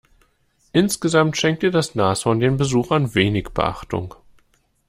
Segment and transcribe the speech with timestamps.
[0.73, 4.15] Insgesamt schenkte das Nashorn den Besuchern wenig Beachtung.